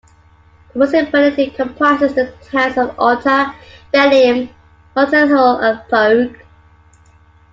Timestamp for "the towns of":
2.15-2.97